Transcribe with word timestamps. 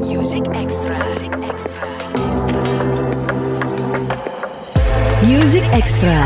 Music 0.00 0.46
Extra. 0.54 0.94
Music 0.94 1.34
Extra. 1.42 1.82
Music 5.26 5.64
Extra. 5.74 6.18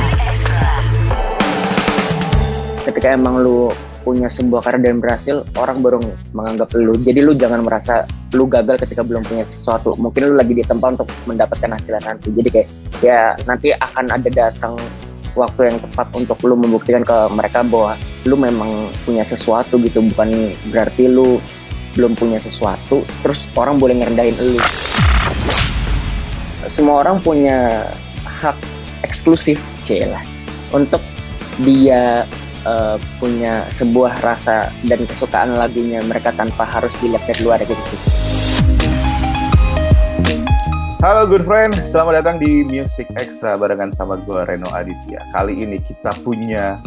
ketika 2.84 3.16
emang 3.16 3.40
lu 3.40 3.72
punya 4.04 4.28
sebuah 4.28 4.68
karya 4.68 4.92
dan 4.92 5.00
berhasil 5.00 5.40
orang 5.56 5.80
baru 5.80 6.04
menganggap 6.36 6.68
lu 6.76 6.92
jadi 7.00 7.24
lu 7.24 7.32
jangan 7.32 7.64
merasa 7.64 8.04
lu 8.36 8.44
gagal 8.44 8.84
ketika 8.84 9.00
belum 9.00 9.24
punya 9.24 9.48
sesuatu 9.48 9.96
mungkin 9.96 10.30
lu 10.30 10.34
lagi 10.36 10.52
di 10.52 10.60
tempat 10.60 11.00
untuk 11.00 11.08
mendapatkan 11.24 11.80
hasilnya 11.80 12.04
nanti 12.04 12.28
jadi 12.28 12.48
kayak 12.52 12.68
ya 13.00 13.20
nanti 13.48 13.72
akan 13.72 14.04
ada 14.12 14.28
datang 14.28 14.76
waktu 15.32 15.72
yang 15.72 15.76
tepat 15.80 16.06
untuk 16.12 16.38
lu 16.44 16.60
membuktikan 16.60 17.02
ke 17.02 17.16
mereka 17.32 17.64
bahwa 17.64 17.96
lu 18.28 18.36
memang 18.36 18.92
punya 19.02 19.24
sesuatu 19.24 19.80
gitu 19.80 20.04
bukan 20.12 20.52
berarti 20.68 21.08
lu 21.08 21.40
belum 21.94 22.18
punya 22.18 22.42
sesuatu 22.42 23.06
terus 23.22 23.46
orang 23.54 23.78
boleh 23.78 24.02
ngerendahin 24.02 24.34
lu 24.38 24.60
semua 26.68 27.06
orang 27.06 27.22
punya 27.22 27.88
hak 28.26 28.56
eksklusif 29.06 29.62
celah 29.86 30.22
untuk 30.74 31.00
dia 31.62 32.26
uh, 32.66 32.96
punya 33.22 33.68
sebuah 33.70 34.18
rasa 34.24 34.72
dan 34.88 35.06
kesukaan 35.06 35.54
lagunya 35.54 36.02
mereka 36.02 36.34
tanpa 36.34 36.66
harus 36.66 36.90
dilihat 36.98 37.22
dari 37.28 37.40
luar 37.44 37.60
gitu. 37.62 37.78
Halo 41.04 41.28
good 41.28 41.44
friend, 41.44 41.76
selamat 41.84 42.24
datang 42.24 42.36
di 42.40 42.64
Music 42.64 43.04
Extra 43.20 43.60
barengan 43.60 43.92
sama 43.92 44.16
gue 44.24 44.40
Reno 44.48 44.64
Aditya. 44.72 45.20
Kali 45.36 45.52
ini 45.52 45.76
kita 45.76 46.16
punya 46.24 46.80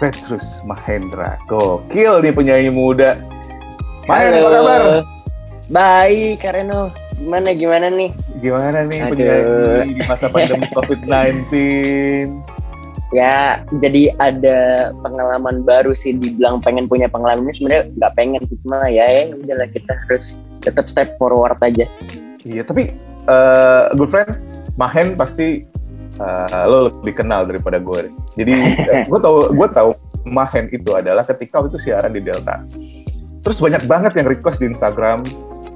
Petrus 0.00 0.64
Mahendra. 0.64 1.36
Gokil 1.44 2.24
nih 2.24 2.32
penyanyi 2.32 2.72
muda. 2.72 3.20
Mahen, 4.10 4.42
apa 4.42 4.50
kabar? 4.50 4.82
Baik, 5.70 6.42
Kak 6.42 6.58
Reno. 6.58 6.90
Gimana 7.14 7.54
gimana 7.54 7.86
nih? 7.94 8.10
Gimana 8.42 8.82
nih 8.82 9.06
penyanyi 9.06 9.94
di 9.94 10.02
masa 10.02 10.26
pandemi 10.26 10.66
COVID-19? 10.74 11.46
Ya, 13.14 13.62
jadi 13.78 14.10
ada 14.18 14.90
pengalaman 14.98 15.62
baru 15.62 15.94
sih. 15.94 16.18
Dibilang 16.18 16.58
pengen 16.58 16.90
punya 16.90 17.06
pengalaman 17.06 17.46
ini 17.46 17.54
sebenarnya 17.54 17.84
nggak 18.02 18.12
pengen 18.18 18.42
sih 18.50 18.58
cuma 18.66 18.82
ya, 18.90 19.06
ya 19.14 19.30
udahlah 19.30 19.70
kita 19.70 19.94
harus 19.94 20.34
tetap 20.58 20.90
step 20.90 21.14
forward 21.14 21.54
aja. 21.62 21.86
Iya, 22.42 22.66
tapi 22.66 22.90
eh, 23.30 23.84
good 23.94 24.10
friend, 24.10 24.42
Mahen 24.74 25.14
pasti 25.14 25.62
eh, 26.18 26.64
lo 26.66 26.90
lebih 26.98 27.22
kenal 27.22 27.46
daripada 27.46 27.78
gue. 27.78 28.10
Jadi 28.34 28.74
gue 29.10 29.20
tau 29.22 29.54
gue 29.54 29.68
tahu 29.70 29.94
Mahen 30.26 30.66
itu 30.74 30.98
adalah 30.98 31.22
ketika 31.22 31.62
waktu 31.62 31.78
itu 31.78 31.86
siaran 31.86 32.10
di 32.10 32.26
Delta. 32.26 32.66
Terus 33.40 33.58
banyak 33.58 33.82
banget 33.88 34.12
yang 34.20 34.28
request 34.28 34.60
di 34.60 34.68
Instagram, 34.68 35.24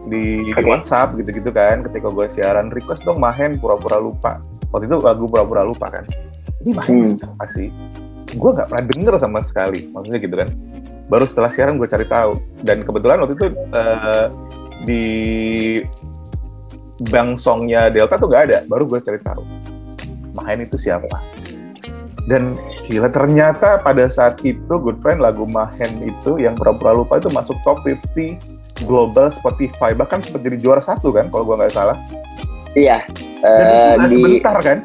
di, 0.08 0.44
di 0.44 0.52
Oke. 0.52 0.68
WhatsApp 0.68 1.16
gitu-gitu 1.16 1.48
kan. 1.48 1.80
Ketika 1.88 2.12
gue 2.12 2.26
siaran 2.28 2.68
request 2.68 3.08
dong 3.08 3.20
Mahen 3.20 3.56
pura-pura 3.56 3.96
lupa. 3.96 4.40
Waktu 4.68 4.90
itu 4.90 4.96
lagu 5.00 5.24
pura-pura 5.30 5.64
lupa 5.64 5.88
kan. 5.88 6.04
Ini 6.64 6.72
Mahen 6.76 6.96
Hmm. 7.04 7.16
siapa 7.16 7.44
sih? 7.48 7.68
Gue 8.34 8.50
nggak 8.52 8.68
pernah 8.68 8.84
denger 8.84 9.14
sama 9.16 9.40
sekali. 9.40 9.88
Maksudnya 9.88 10.20
gitu 10.20 10.36
kan. 10.36 10.48
Baru 11.08 11.24
setelah 11.24 11.48
siaran 11.52 11.80
gue 11.80 11.88
cari 11.88 12.04
tahu. 12.04 12.36
Dan 12.64 12.84
kebetulan 12.84 13.20
waktu 13.24 13.34
itu 13.36 13.46
eh, 13.72 14.26
di 14.84 15.04
bank 17.10 17.40
songnya 17.40 17.90
Delta 17.90 18.14
tuh 18.20 18.30
gak 18.30 18.50
ada, 18.50 18.58
baru 18.70 18.86
gue 18.86 19.00
cari 19.02 19.18
tahu. 19.18 19.42
Mahen 20.34 20.62
itu 20.66 20.78
siapa? 20.78 21.18
Dan 22.26 22.54
gila 22.84 23.08
ternyata 23.08 23.80
pada 23.80 24.06
saat 24.12 24.40
itu 24.44 24.68
Good 24.68 25.00
Friend 25.00 25.18
lagu 25.20 25.48
Mahen 25.48 26.04
itu 26.04 26.36
yang 26.36 26.52
pura-pura 26.54 26.92
lupa 26.92 27.16
itu 27.16 27.32
masuk 27.32 27.56
top 27.64 27.80
50 27.82 28.84
global 28.84 29.32
Spotify 29.32 29.96
bahkan 29.96 30.20
sempat 30.20 30.44
jadi 30.44 30.60
juara 30.60 30.82
satu 30.84 31.14
kan 31.14 31.32
kalau 31.32 31.48
gue 31.48 31.56
nggak 31.64 31.72
salah. 31.72 31.96
Iya. 32.74 33.06
Dan 33.40 33.64
itu 33.64 33.78
eh, 33.78 33.94
di 33.96 34.08
sebentar 34.12 34.58
kan? 34.60 34.78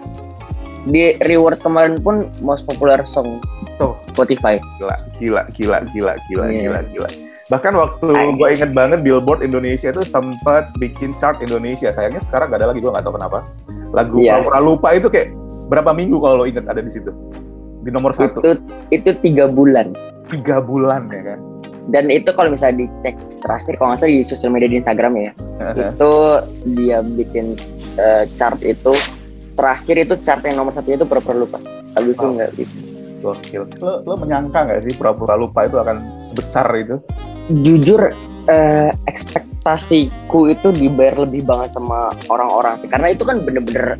di 0.87 1.19
reward 1.27 1.59
kemarin 1.59 1.99
pun 1.99 2.31
most 2.39 2.63
popular 2.63 3.03
song 3.03 3.43
Tuh. 3.75 3.99
Spotify. 4.15 4.59
Gila, 4.79 4.95
gila, 5.19 5.41
gila, 5.51 5.77
gila, 5.91 6.13
gila, 6.31 6.45
Iya. 6.47 6.59
gila, 6.63 6.79
gila. 6.91 7.09
Bahkan 7.49 7.73
waktu 7.75 8.07
gue 8.37 8.47
inget 8.53 8.71
banget 8.71 9.01
Billboard 9.01 9.41
Indonesia 9.41 9.89
itu 9.89 10.05
sempat 10.05 10.69
bikin 10.77 11.17
chart 11.17 11.41
Indonesia. 11.41 11.89
Sayangnya 11.89 12.21
sekarang 12.21 12.53
gak 12.53 12.61
ada 12.61 12.71
lagi, 12.71 12.79
gue 12.79 12.91
nggak 12.91 13.03
tahu 13.03 13.15
kenapa. 13.17 13.43
Lagu 13.91 14.21
Iya. 14.21 14.39
pura-pura 14.39 14.59
lupa 14.61 14.87
itu 14.93 15.07
kayak 15.09 15.33
berapa 15.67 15.91
minggu 15.91 16.17
kalau 16.21 16.43
lo 16.43 16.45
inget 16.45 16.65
ada 16.69 16.79
di 16.79 16.91
situ? 16.93 17.09
Di 17.89 17.91
nomor 17.97 18.13
satu. 18.13 18.37
Itu 18.45 18.51
itu 18.93 19.09
tiga 19.25 19.49
bulan. 19.49 19.97
Tiga 20.29 20.61
bulan 20.61 21.09
ya 21.09 21.33
kan? 21.33 21.39
Dan 21.89 22.13
itu 22.13 22.29
kalau 22.37 22.53
misalnya 22.53 22.85
dicek 22.85 23.17
terakhir 23.41 23.73
kalau 23.81 23.97
nggak 23.97 24.05
salah 24.05 24.13
di 24.13 24.21
sosial 24.21 24.53
media 24.53 24.69
di 24.69 24.77
Instagram 24.77 25.17
ya, 25.17 25.31
itu 25.73 26.11
dia 26.77 27.01
bikin 27.01 27.57
eh, 27.97 28.29
chart 28.37 28.61
itu 28.61 28.93
terakhir 29.57 29.97
itu 29.97 30.13
chart 30.21 30.45
yang 30.45 30.61
nomor 30.61 30.77
satu 30.77 30.93
itu 30.93 31.01
pura-pura 31.01 31.41
lupa. 31.41 31.57
Itu 31.97 32.13
Oh. 32.21 32.37
nggak 32.37 32.53
gitu. 32.61 32.77
Gokil. 33.25 33.65
Lo, 33.81 34.05
lo 34.05 34.13
menyangka 34.21 34.69
nggak 34.69 34.85
sih 34.85 34.93
pura-pura 34.93 35.33
lupa 35.33 35.65
itu 35.65 35.81
akan 35.81 36.13
sebesar 36.13 36.69
itu? 36.77 37.01
Jujur 37.65 38.13
eh, 38.45 38.93
ekspektasiku 39.09 40.45
itu 40.53 40.69
dibayar 40.69 41.25
lebih 41.25 41.41
banget 41.41 41.73
sama 41.73 42.13
orang-orang 42.29 42.85
sih, 42.85 42.87
karena 42.93 43.17
itu 43.17 43.25
kan 43.25 43.41
bener-bener 43.41 43.97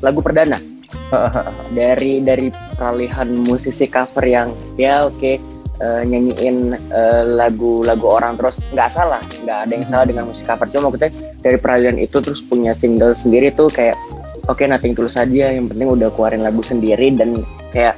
lagu 0.00 0.24
perdana. 0.24 0.56
dari 1.78 2.24
dari 2.24 2.48
peralihan 2.76 3.28
musisi 3.44 3.84
cover 3.88 4.24
yang 4.24 4.52
ya 4.80 5.08
oke 5.08 5.36
eh, 5.78 6.02
nyanyiin 6.04 6.74
eh, 6.74 7.22
lagu-lagu 7.28 8.18
orang 8.18 8.40
terus 8.40 8.58
nggak 8.72 8.90
salah 8.90 9.22
nggak 9.44 9.58
ada 9.68 9.72
yang 9.72 9.86
salah 9.88 10.06
dengan 10.08 10.24
musik 10.30 10.48
cover. 10.48 10.66
Cuma 10.72 10.90
maksudnya 10.90 11.12
dari 11.44 11.58
peralihan 11.60 11.98
itu 12.00 12.18
terus 12.18 12.40
punya 12.40 12.72
single 12.72 13.14
sendiri 13.14 13.52
tuh 13.52 13.68
kayak 13.68 13.94
oke 14.48 14.64
nothing 14.64 14.96
tulus 14.96 15.14
saja 15.14 15.52
yang 15.52 15.68
penting 15.68 15.88
udah 15.92 16.08
keluarin 16.16 16.42
lagu 16.42 16.64
sendiri 16.64 17.12
dan 17.14 17.44
kayak 17.70 17.94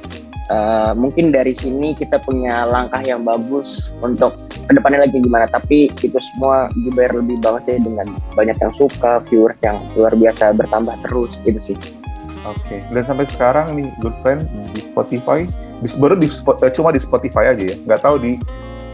eh, 0.51 0.91
mungkin 0.93 1.31
dari 1.31 1.55
sini 1.55 1.95
kita 1.95 2.19
punya 2.21 2.67
langkah 2.67 2.99
yang 3.07 3.23
bagus 3.23 3.89
untuk 4.03 4.35
ke 4.67 4.71
depannya 4.75 5.07
lagi 5.07 5.17
gimana. 5.23 5.47
Tapi 5.47 5.89
itu 5.95 6.19
semua 6.35 6.67
dibayar 6.75 7.17
lebih 7.17 7.39
banget 7.39 7.61
sih 7.65 7.77
dengan 7.87 8.13
banyak 8.35 8.57
yang 8.59 8.73
suka 8.75 9.23
viewers 9.31 9.57
yang 9.63 9.79
luar 9.95 10.11
biasa 10.11 10.53
bertambah 10.53 10.95
terus 11.07 11.39
gitu 11.47 11.73
sih 11.73 12.00
Oke. 12.45 12.81
Dan 12.89 13.03
sampai 13.05 13.25
sekarang 13.29 13.77
nih 13.77 13.89
Good 14.01 14.17
Friend 14.25 14.41
di 14.73 14.81
Spotify, 14.81 15.45
di, 15.81 15.87
baru 16.01 16.17
di 16.17 16.27
eh, 16.65 16.71
cuma 16.73 16.89
di 16.89 17.01
Spotify 17.01 17.53
aja 17.53 17.63
ya, 17.63 17.75
nggak 17.85 18.01
tahu 18.01 18.17
di 18.17 18.37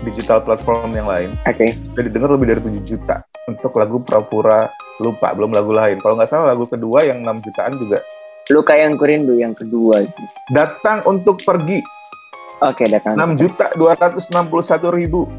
digital 0.04 0.44
platform 0.44 0.94
yang 0.94 1.08
lain. 1.08 1.34
oke 1.48 1.66
Sudah 1.90 2.04
didengar 2.06 2.30
lebih 2.36 2.48
dari 2.54 2.62
7 2.70 2.84
juta 2.86 3.24
untuk 3.48 3.74
lagu 3.80 3.98
pura-pura 4.04 4.68
lupa, 5.00 5.32
belum 5.34 5.56
lagu 5.56 5.72
lain. 5.72 5.98
Kalau 6.04 6.20
nggak 6.20 6.30
salah 6.30 6.54
lagu 6.54 6.68
kedua 6.68 7.08
yang 7.08 7.24
6 7.24 7.46
jutaan 7.48 7.74
juga. 7.80 8.00
Luka 8.48 8.74
yang 8.76 8.96
kurindu 8.96 9.36
yang 9.36 9.52
kedua. 9.52 10.08
Datang 10.56 11.04
untuk 11.04 11.44
pergi 11.44 11.84
Oke, 12.58 12.90
datang. 12.90 13.14
6 13.14 13.38
juta 13.38 13.70
261 13.78 14.90
ribu. 14.90 15.30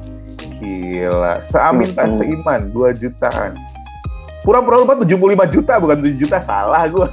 Gila, 0.63 1.43
seamin 1.43 1.91
tak 1.91 2.11
Hmm. 2.11 2.15
seiman 2.15 2.61
2 2.71 2.95
jutaan. 2.95 3.59
Pura-pura 4.41 4.79
lupa 4.79 4.95
75 4.95 5.19
juta 5.51 5.75
bukan 5.77 5.99
7 5.99 6.15
juta, 6.15 6.39
salah 6.39 6.87
gue. 6.87 7.07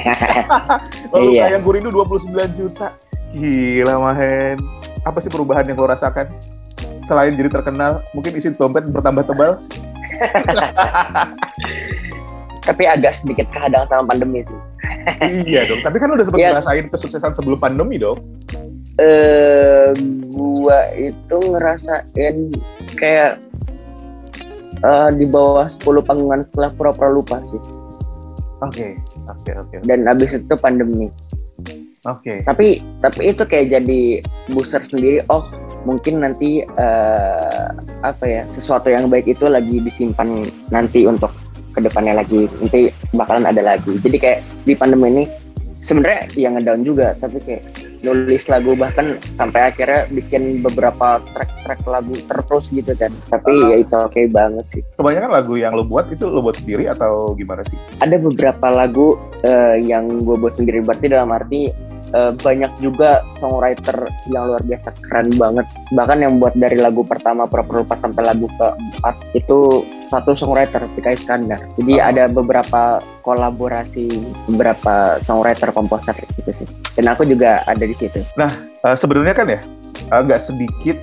Lalu 1.12 1.30
Iya. 1.34 1.58
yang 1.58 1.62
gue 1.62 1.74
rindu 1.74 1.90
29 1.90 2.30
juta. 2.54 2.94
Gila 3.30 3.98
Mahen. 3.98 4.62
Apa 5.02 5.18
sih 5.18 5.28
perubahan 5.28 5.66
yang 5.66 5.74
lo 5.74 5.90
rasakan? 5.90 6.30
Selain 7.04 7.34
jadi 7.34 7.50
terkenal, 7.50 8.00
mungkin 8.14 8.32
isi 8.32 8.54
dompet 8.54 8.86
bertambah 8.88 9.26
tebal. 9.26 9.58
Tapi 12.64 12.82
agak 12.88 13.12
sedikit 13.12 13.44
kehadang 13.52 13.84
sama 13.90 14.08
pandemi 14.08 14.40
sih. 14.40 14.58
iya 15.50 15.68
dong. 15.68 15.84
Tapi 15.84 16.00
kan 16.00 16.08
lo 16.08 16.16
udah 16.16 16.24
sempat 16.24 16.40
Iya. 16.40 16.48
ngerasain 16.56 16.86
kesuksesan 16.88 17.32
sebelum 17.36 17.60
pandemi 17.60 18.00
dong. 18.00 18.22
Eh, 18.96 19.90
gua 20.32 20.86
itu 20.94 21.36
ngerasain 21.44 22.36
kayak 22.94 23.42
eh, 24.82 25.10
di 25.14 25.26
bawah 25.28 25.66
10 25.70 26.02
panggungan 26.02 26.40
setelah 26.50 26.70
pura-pura 26.74 27.10
lupa 27.12 27.36
sih. 27.52 27.62
Oke, 28.64 28.96
oke, 29.28 29.50
oke, 29.60 29.76
Dan 29.84 30.08
abis 30.08 30.40
itu 30.40 30.54
pandemi. 30.56 31.12
oke. 32.08 32.34
Tapi 32.44 32.80
tapi 33.04 33.20
itu 33.28 33.42
kayak 33.44 33.66
jadi 33.80 34.00
booster 34.52 34.80
sendiri. 34.88 35.20
Oh, 35.28 35.44
mungkin 35.84 36.24
nanti 36.24 36.64
eh, 36.64 37.66
apa 38.00 38.24
ya 38.24 38.42
sesuatu 38.56 38.88
yang 38.88 39.08
baik 39.12 39.28
itu 39.28 39.44
lagi 39.48 39.80
disimpan 39.84 40.44
nanti 40.72 41.04
untuk 41.04 41.32
ke 41.74 41.82
depannya 41.82 42.22
lagi 42.22 42.46
nanti 42.62 42.88
bakalan 43.12 43.44
ada 43.44 43.62
lagi. 43.76 43.98
Jadi 44.00 44.16
kayak 44.16 44.40
di 44.64 44.72
pandemi 44.78 45.10
ini 45.12 45.24
sebenarnya 45.84 46.30
yang 46.40 46.56
ngedown 46.56 46.82
juga 46.86 47.12
tapi 47.20 47.36
kayak 47.44 47.62
nulis 48.04 48.44
lagu 48.46 48.76
bahkan 48.76 49.16
sampai 49.34 49.72
akhirnya 49.72 50.04
bikin 50.12 50.60
beberapa 50.60 51.18
track-track 51.32 51.80
lagu 51.88 52.12
terus 52.14 52.68
gitu 52.68 52.92
kan 52.94 53.10
tapi 53.28 53.50
Ah. 53.56 53.70
ya 53.72 53.76
itu 53.80 53.96
oke 53.96 54.20
banget 54.28 54.64
sih 54.70 54.82
Kebanyakan 54.94 55.30
lagu 55.32 55.54
yang 55.56 55.72
lo 55.72 55.82
buat 55.82 56.12
itu 56.12 56.28
lo 56.28 56.44
buat 56.44 56.54
sendiri 56.54 56.84
atau 56.86 57.32
gimana 57.32 57.64
sih? 57.64 57.80
ada 57.98 58.20
beberapa 58.20 58.68
lagu 58.68 59.16
eh, 59.42 59.80
yang 59.80 60.20
gue 60.20 60.36
buat 60.36 60.52
sendiri 60.52 60.84
berarti 60.84 61.06
dalam 61.08 61.32
arti 61.32 61.72
uh, 62.14 62.32
banyak 62.38 62.70
juga 62.78 63.26
songwriter 63.36 64.08
yang 64.30 64.48
luar 64.54 64.62
biasa 64.62 64.88
keren 65.04 65.28
banget. 65.34 65.66
Bahkan 65.92 66.18
yang 66.22 66.32
buat 66.38 66.54
dari 66.54 66.78
lagu 66.78 67.02
pertama 67.02 67.44
Proper 67.50 67.82
Lupa 67.84 67.98
sampai 67.98 68.22
lagu 68.24 68.46
keempat 68.56 69.14
itu 69.34 69.84
satu 70.08 70.32
songwriter 70.38 70.86
Pika 70.94 71.18
Iskandar. 71.18 71.60
Jadi 71.76 71.94
oh. 71.98 72.06
ada 72.06 72.24
beberapa 72.30 73.02
kolaborasi 73.26 74.08
beberapa 74.48 75.18
songwriter 75.26 75.74
komposer 75.74 76.14
gitu 76.38 76.50
sih. 76.54 76.68
Dan 76.94 77.10
aku 77.10 77.26
juga 77.26 77.66
ada 77.66 77.82
di 77.82 77.94
situ. 77.98 78.22
Nah 78.38 78.50
uh, 78.86 78.96
sebenarnya 78.96 79.34
kan 79.34 79.46
ya 79.50 79.60
agak 80.14 80.38
sedikit 80.38 80.96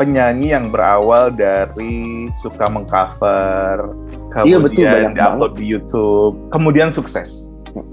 penyanyi 0.00 0.56
yang 0.56 0.72
berawal 0.72 1.28
dari 1.30 2.26
suka 2.32 2.66
mengcover 2.66 3.92
kemudian 4.32 4.48
iya, 4.48 4.58
betul, 4.58 5.12
diupload 5.12 5.52
di 5.60 5.64
YouTube 5.68 6.34
kemudian 6.48 6.88
sukses 6.88 7.51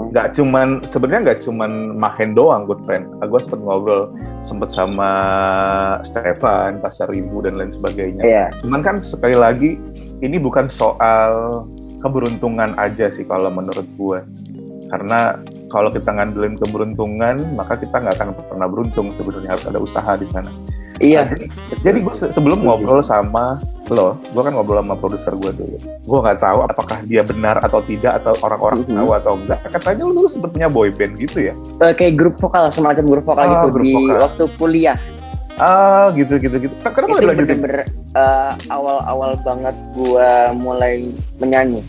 nggak 0.09 0.33
cuman 0.33 0.81
sebenarnya 0.83 1.21
nggak 1.31 1.41
cuman 1.45 1.95
Mahen 1.97 2.33
doang 2.33 2.65
good 2.65 2.81
friend. 2.85 3.05
Gue 3.21 3.41
sempet 3.41 3.61
ngobrol 3.61 4.09
sempet 4.41 4.73
sama 4.73 5.11
Stefan 6.01 6.81
Pasar 6.81 7.13
Ibu 7.13 7.45
dan 7.45 7.59
lain 7.59 7.69
sebagainya. 7.69 8.23
Yeah. 8.23 8.47
cuman 8.63 8.81
kan 8.81 8.95
sekali 9.03 9.37
lagi 9.37 9.77
ini 10.23 10.37
bukan 10.39 10.67
soal 10.67 11.63
keberuntungan 11.99 12.75
aja 12.79 13.11
sih 13.11 13.27
kalau 13.27 13.51
menurut 13.51 13.85
gue 13.99 14.19
karena 14.89 15.37
kalau 15.69 15.93
kita 15.93 16.09
ngandelin 16.09 16.57
keberuntungan 16.57 17.53
maka 17.53 17.77
kita 17.77 18.01
nggak 18.01 18.17
akan 18.17 18.29
pernah 18.49 18.67
beruntung 18.67 19.13
sebenarnya 19.13 19.53
harus 19.53 19.65
ada 19.69 19.77
usaha 19.77 20.17
di 20.17 20.25
sana 20.25 20.49
iya 20.99 21.25
nah, 21.25 21.31
jadi, 21.31 21.45
jadi 21.83 21.97
gue 22.03 22.13
sebelum 22.31 22.59
ngobrol 22.63 23.01
sama 23.03 23.59
lo 23.89 24.19
gue 24.31 24.41
kan 24.43 24.53
ngobrol 24.53 24.79
sama 24.79 24.95
produser 24.95 25.33
gue 25.35 25.51
dulu 25.55 25.77
gue 25.81 26.19
nggak 26.23 26.39
tahu 26.39 26.59
apakah 26.63 26.97
dia 27.07 27.25
benar 27.25 27.57
atau 27.63 27.81
tidak 27.83 28.21
atau 28.23 28.35
orang-orang 28.45 28.85
mm-hmm. 28.85 28.99
tahu 28.99 29.09
atau 29.15 29.33
enggak 29.39 29.59
katanya 29.67 30.03
lo 30.05 30.11
dulu 30.15 30.27
punya 30.51 30.67
boy 30.69 30.89
band 30.93 31.17
gitu 31.17 31.51
ya 31.51 31.53
uh, 31.81 31.93
kayak 31.95 32.19
grup 32.19 32.35
vokal 32.37 32.69
semacam 32.69 33.05
grup 33.07 33.25
vokal 33.25 33.43
oh, 33.43 33.49
gitu 33.49 33.67
grup 33.73 33.85
di 33.85 33.93
vokal. 33.95 34.17
waktu 34.23 34.43
kuliah 34.59 34.99
Ah 35.59 36.07
gitu 36.15 36.39
gitu 36.39 36.55
gitu. 36.55 36.71
Kenapa 36.87 37.19
itu 37.19 37.35
bener-bener 37.35 37.83
uh, 38.15 38.55
awal-awal 38.71 39.35
banget 39.43 39.75
gue 39.91 40.31
mulai 40.55 41.11
menyanyi. 41.35 41.83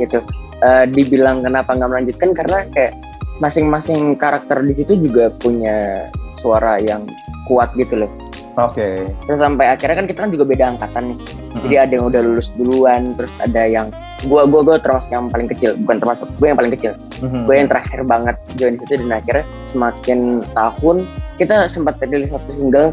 gitu 0.00 0.24
uh, 0.64 0.84
dibilang 0.88 1.44
kenapa 1.44 1.76
nggak 1.76 1.90
melanjutkan 1.90 2.30
karena 2.32 2.64
kayak 2.72 2.96
masing-masing 3.42 4.16
karakter 4.16 4.64
di 4.64 4.72
situ 4.72 4.96
juga 4.96 5.28
punya 5.36 6.08
suara 6.40 6.80
yang 6.80 7.04
kuat 7.46 7.72
gitu 7.78 8.04
loh. 8.04 8.10
Oke. 8.56 8.80
Okay. 8.80 8.96
Terus 9.28 9.40
sampai 9.40 9.66
akhirnya 9.68 9.96
kan 10.00 10.06
kita 10.08 10.18
kan 10.24 10.30
juga 10.32 10.44
beda 10.48 10.64
angkatan 10.76 11.12
nih. 11.12 11.18
Mm-hmm. 11.20 11.62
Jadi 11.64 11.74
ada 11.76 11.92
yang 11.92 12.06
udah 12.08 12.20
lulus 12.24 12.48
duluan, 12.56 13.02
terus 13.12 13.32
ada 13.40 13.62
yang 13.68 13.86
gua 14.28 14.48
gua 14.48 14.60
gua 14.64 14.76
termasuk 14.80 15.12
yang 15.12 15.28
paling 15.28 15.48
kecil, 15.52 15.76
bukan 15.84 15.96
termasuk 16.00 16.26
gue 16.40 16.46
yang 16.48 16.58
paling 16.58 16.72
kecil. 16.72 16.92
Mm-hmm. 17.20 17.42
Gue 17.44 17.54
yang 17.56 17.68
terakhir 17.68 18.00
banget 18.08 18.36
join 18.56 18.74
situ 18.80 18.94
dan 19.04 19.10
akhirnya 19.12 19.44
semakin 19.76 20.20
tahun 20.56 20.96
kita 21.36 21.56
sempat 21.68 22.00
rilis 22.00 22.32
satu 22.32 22.50
single. 22.56 22.90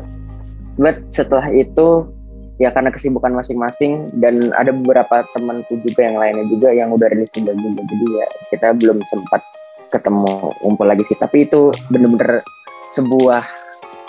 But 0.75 1.07
setelah 1.07 1.47
itu 1.53 2.11
ya 2.59 2.69
karena 2.75 2.91
kesibukan 2.91 3.31
masing-masing 3.33 4.13
dan 4.19 4.51
ada 4.59 4.75
beberapa 4.75 5.25
temanku 5.31 5.79
juga 5.81 6.05
yang 6.05 6.17
lainnya 6.19 6.45
juga 6.51 6.69
yang 6.75 6.93
udah 6.93 7.07
rilis 7.09 7.31
single 7.33 7.57
juga 7.57 7.81
jadi 7.87 8.05
ya 8.13 8.27
kita 8.53 8.67
belum 8.77 9.01
sempat 9.09 9.41
ketemu 9.89 10.53
ngumpul 10.61 10.85
lagi 10.85 11.01
sih 11.09 11.17
tapi 11.17 11.45
itu 11.49 11.73
bener-bener 11.89 12.45
sebuah 12.93 13.62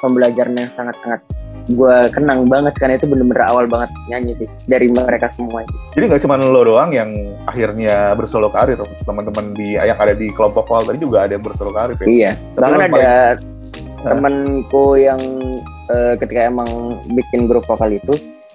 pembelajaran 0.05 0.53
yang 0.53 0.71
sangat-sangat 0.77 1.21
gue 1.65 1.97
kenang 2.13 2.45
banget 2.45 2.77
karena 2.77 3.01
itu 3.01 3.09
bener-bener 3.09 3.41
awal 3.49 3.65
banget 3.65 3.89
nyanyi 4.13 4.37
sih 4.37 4.49
dari 4.69 4.93
mereka 4.93 5.33
semua. 5.33 5.65
Jadi 5.97 6.13
nggak 6.13 6.23
cuma 6.29 6.37
lo 6.37 6.61
doang 6.61 6.93
yang 6.93 7.17
akhirnya 7.49 8.13
bersolo 8.13 8.53
karir, 8.53 8.77
teman-teman 9.09 9.57
di 9.57 9.81
yang 9.81 9.97
ada 9.97 10.13
di 10.13 10.29
kelompok 10.29 10.69
vokal 10.69 10.93
tadi 10.93 11.01
juga 11.01 11.25
ada 11.25 11.33
yang 11.41 11.45
bersolo 11.45 11.73
karir 11.73 11.97
ya? 12.05 12.05
Iya, 12.05 12.33
Tapi 12.37 12.61
bahkan 12.61 12.81
ada 12.85 12.93
paling... 12.93 13.09
temanku 14.05 14.85
yang 15.01 15.21
uh, 15.89 16.15
ketika 16.21 16.53
emang 16.53 16.69
bikin 17.17 17.49
grup 17.49 17.65
vokal 17.65 17.89
itu 17.89 18.13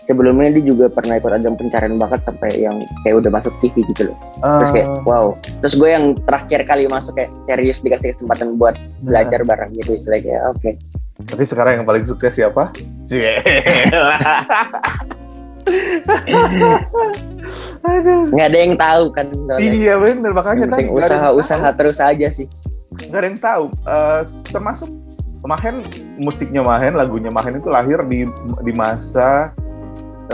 sebelumnya 0.10 0.58
dia 0.58 0.74
juga 0.74 0.90
pernah 0.90 1.22
ikut 1.22 1.30
ajang 1.30 1.54
pencarian 1.54 2.02
bakat 2.02 2.26
sampai 2.26 2.50
yang 2.58 2.82
kayak 3.06 3.22
udah 3.22 3.30
masuk 3.30 3.54
TV 3.62 3.86
gitu 3.94 4.10
loh. 4.10 4.18
Uh. 4.42 4.66
Terus 4.66 4.72
kayak 4.74 4.90
ah. 4.90 5.02
wow. 5.06 5.26
Terus 5.62 5.74
gue 5.78 5.90
yang 5.90 6.06
terakhir 6.26 6.60
kali 6.66 6.90
masuk 6.90 7.14
kayak 7.18 7.30
serius 7.46 7.82
dikasih 7.86 8.18
kesempatan 8.18 8.58
buat 8.58 8.74
nah. 8.78 9.06
belajar 9.06 9.42
bareng 9.46 9.72
gitu 9.78 10.02
istilahnya 10.02 10.24
kayak 10.26 10.44
oke. 10.50 10.62
Okay. 10.62 10.74
Tapi 11.28 11.44
sekarang 11.44 11.82
yang 11.82 11.88
paling 11.88 12.08
sukses 12.08 12.32
siapa? 12.32 12.72
Aduh. 17.84 18.32
Nggak 18.32 18.48
ada 18.48 18.60
yang 18.60 18.76
tahu 18.80 19.06
kan. 19.12 19.28
Iya 19.60 20.00
benar 20.00 20.32
makanya 20.32 20.66
tadi 20.72 20.88
usaha-usaha 20.88 21.70
terus 21.76 22.00
aja 22.00 22.28
sih. 22.32 22.48
Nggak 23.10 23.20
ada 23.20 23.28
yang 23.28 23.40
tahu. 23.40 23.66
Uh, 23.84 24.22
termasuk 24.50 24.90
Mahen 25.44 25.88
musiknya 26.20 26.60
Mahen, 26.60 27.00
lagunya 27.00 27.32
Mahen 27.32 27.64
itu 27.64 27.72
lahir 27.72 28.04
di 28.08 28.28
di 28.64 28.74
masa 28.76 29.56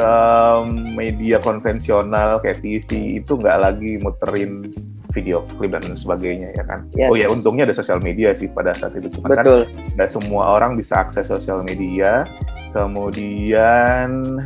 um, 0.01 0.97
media 0.97 1.37
konvensional 1.37 2.41
kayak 2.41 2.61
TV 2.65 3.21
itu 3.21 3.37
nggak 3.37 3.57
lagi 3.61 4.01
muterin 4.01 4.73
video 5.15 5.47
klip 5.56 5.71
dan 5.71 5.95
sebagainya 5.95 6.51
ya 6.51 6.63
kan. 6.67 6.83
Yes. 6.91 7.07
Oh 7.07 7.15
ya 7.15 7.31
untungnya 7.31 7.63
ada 7.63 7.75
sosial 7.75 8.03
media 8.03 8.35
sih 8.35 8.51
pada 8.51 8.75
saat 8.75 8.91
itu. 9.00 9.07
Cuma 9.15 9.31
kan 9.31 9.65
nggak 9.95 10.09
semua 10.12 10.59
orang 10.59 10.75
bisa 10.75 11.00
akses 11.00 11.31
sosial 11.31 11.63
media. 11.63 12.27
Kemudian 12.75 14.44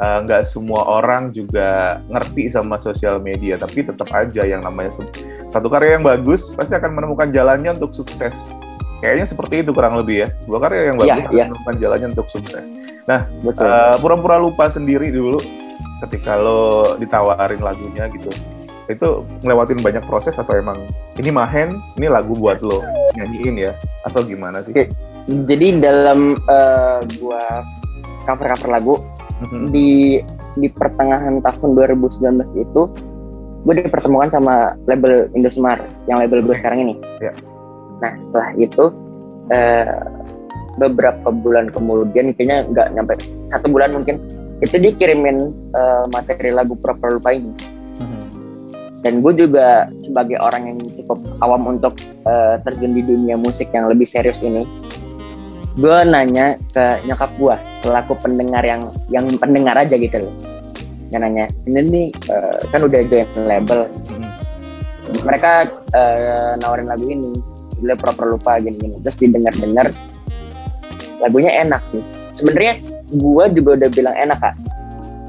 eh, 0.00 0.18
nggak 0.24 0.42
uh, 0.42 0.48
semua 0.48 0.80
orang 0.88 1.28
juga 1.36 2.00
ngerti 2.08 2.48
sama 2.48 2.80
sosial 2.80 3.20
media, 3.20 3.60
tapi 3.60 3.84
tetap 3.84 4.08
aja 4.16 4.48
yang 4.48 4.64
namanya 4.64 4.96
satu 5.52 5.68
karya 5.68 6.00
yang 6.00 6.06
bagus 6.08 6.56
pasti 6.56 6.72
akan 6.72 6.96
menemukan 6.96 7.28
jalannya 7.28 7.76
untuk 7.76 7.92
sukses 7.92 8.48
Kayaknya 9.04 9.26
seperti 9.28 9.54
itu 9.60 9.70
kurang 9.76 10.00
lebih 10.00 10.24
ya. 10.24 10.28
Sebuah 10.40 10.60
karya 10.64 10.80
yang 10.88 10.96
iya, 10.96 11.20
bagus 11.20 11.24
yeah, 11.36 11.48
yeah. 11.52 11.76
jalannya 11.76 12.08
untuk 12.16 12.26
sukses. 12.32 12.72
Nah, 13.04 13.28
uh, 13.44 14.00
pura-pura 14.00 14.40
lupa 14.40 14.72
sendiri 14.72 15.12
dulu 15.12 15.44
ketika 16.08 16.40
lo 16.40 16.96
ditawarin 16.96 17.60
lagunya 17.60 18.08
gitu. 18.08 18.32
Itu 18.90 19.24
ngelewatin 19.40 19.80
banyak 19.80 20.04
proses 20.04 20.36
atau 20.36 20.54
emang 20.56 20.76
ini 21.16 21.30
Mahen, 21.32 21.80
ini 21.96 22.06
lagu 22.10 22.36
buat 22.36 22.60
lo 22.60 22.84
nyanyiin 23.16 23.70
ya 23.70 23.72
atau 24.04 24.20
gimana 24.24 24.60
sih? 24.60 24.74
Jadi 25.24 25.80
dalam 25.80 26.36
uh, 26.48 27.00
gua 27.16 27.64
cover-cover 28.28 28.68
lagu 28.68 28.94
mm-hmm. 29.40 29.64
di 29.72 30.20
di 30.60 30.68
pertengahan 30.70 31.40
tahun 31.40 31.70
2019 31.74 32.44
itu 32.60 32.82
gue 33.64 33.74
dipertemukan 33.80 34.28
sama 34.28 34.76
label 34.84 35.26
Indosmar 35.32 35.80
yang 36.04 36.20
label 36.20 36.44
gue 36.44 36.56
sekarang 36.60 36.84
ini. 36.84 36.94
Yeah 37.24 37.32
Nah 38.04 38.12
setelah 38.20 38.50
itu 38.60 38.84
eh, 39.52 39.96
beberapa 40.76 41.28
bulan 41.30 41.70
kemudian 41.70 42.34
kayaknya 42.34 42.66
nggak 42.68 42.88
nyampe 42.98 43.14
satu 43.54 43.66
bulan 43.70 43.94
mungkin 43.94 44.18
itu 44.60 44.76
dia 44.80 44.92
kirimin 44.96 45.52
eh, 45.72 46.04
materi 46.12 46.50
lagu 46.50 46.74
Proper 46.76 47.16
Lupa 47.20 47.32
ini. 47.32 47.52
Dan 49.04 49.20
gue 49.20 49.32
juga 49.36 49.92
sebagai 50.00 50.40
orang 50.40 50.74
yang 50.74 50.78
cukup 50.96 51.20
awam 51.44 51.68
untuk 51.68 52.00
eh, 52.24 52.56
terjun 52.64 52.96
di 52.96 53.04
dunia 53.04 53.36
musik 53.36 53.68
yang 53.76 53.84
lebih 53.86 54.08
serius 54.08 54.40
ini, 54.40 54.64
gue 55.76 55.96
nanya 56.08 56.56
ke 56.72 57.04
nyokap 57.04 57.36
gue 57.36 57.56
selaku 57.84 58.16
pendengar 58.24 58.64
yang 58.64 58.88
yang 59.12 59.28
pendengar 59.36 59.76
aja 59.76 59.92
gitu 60.00 60.24
loh. 60.24 60.34
Yang 61.12 61.20
nanya, 61.20 61.44
ini 61.68 61.80
nih 61.84 62.06
uh, 62.32 62.58
kan 62.74 62.80
udah 62.82 63.06
join 63.06 63.28
label, 63.44 63.86
mm-hmm. 63.86 65.20
mereka 65.22 65.68
uh, 65.94 66.58
nawarin 66.58 66.90
lagu 66.90 67.06
ini, 67.06 67.30
judulnya 67.84 68.00
proper 68.00 68.24
lupa 68.32 68.56
gini-gini 68.64 68.96
terus 69.04 69.20
didengar-dengar 69.20 69.92
lagunya 71.20 71.52
enak 71.60 71.84
sih 71.92 72.00
sebenarnya 72.32 72.80
gue 73.12 73.44
juga 73.52 73.70
udah 73.76 73.88
bilang 73.92 74.16
enak 74.16 74.38
kak 74.40 74.56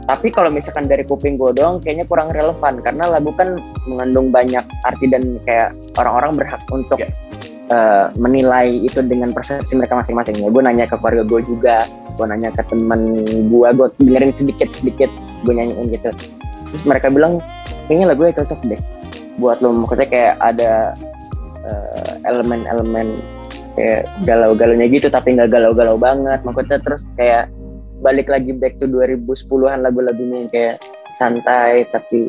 tapi 0.06 0.30
kalau 0.30 0.54
misalkan 0.54 0.86
dari 0.86 1.02
kuping 1.02 1.36
gue 1.36 1.52
doang 1.58 1.82
kayaknya 1.82 2.06
kurang 2.06 2.30
relevan 2.30 2.78
karena 2.86 3.10
lagu 3.10 3.34
kan 3.34 3.58
mengandung 3.90 4.30
banyak 4.30 4.62
arti 4.86 5.06
dan 5.10 5.42
kayak 5.50 5.74
orang-orang 5.98 6.46
berhak 6.46 6.62
untuk 6.70 7.02
yeah. 7.02 7.10
Ya. 7.10 7.74
uh, 7.74 8.06
menilai 8.22 8.86
itu 8.86 9.02
dengan 9.02 9.34
persepsi 9.34 9.74
mereka 9.74 9.98
masing-masing 9.98 10.38
ya 10.38 10.50
gue 10.54 10.62
nanya 10.62 10.86
ke 10.86 10.96
keluarga 11.02 11.26
gue 11.26 11.42
juga 11.50 11.90
gue 12.16 12.26
nanya 12.30 12.54
ke 12.54 12.62
temen 12.70 13.26
gue 13.26 13.68
gue 13.74 13.88
dengerin 13.98 14.34
sedikit 14.38 14.70
sedikit 14.78 15.10
gue 15.42 15.54
nyanyiin 15.58 15.90
gitu 15.90 16.14
terus 16.70 16.84
mereka 16.86 17.10
bilang 17.10 17.42
kayaknya 17.90 18.14
lagu 18.14 18.30
cocok 18.30 18.60
deh 18.70 18.82
buat 19.42 19.58
lo 19.60 19.74
maksudnya 19.74 20.08
kayak 20.08 20.34
ada 20.40 20.94
uh, 21.66 22.14
elemen-elemen 22.30 23.18
kayak 23.76 24.08
galau-galaunya 24.24 24.88
gitu 24.88 25.12
tapi 25.12 25.36
nggak 25.36 25.52
galau-galau 25.52 26.00
banget 26.00 26.40
maksudnya 26.48 26.80
terus 26.80 27.12
kayak 27.20 27.52
balik 28.02 28.28
lagi 28.28 28.52
back 28.56 28.80
to 28.82 28.90
2010-an 28.90 29.84
lagu-lagunya 29.84 30.38
yang 30.46 30.52
kayak 30.52 30.78
santai 31.16 31.88
tapi 31.92 32.28